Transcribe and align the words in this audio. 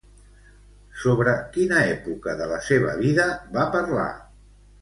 Sobre 1.01 1.35
quina 1.57 1.83
època 1.91 2.35
de 2.41 2.49
la 2.55 2.59
seva 2.71 2.97
vida 3.05 3.29
va 3.59 3.71
parlar? 3.77 4.09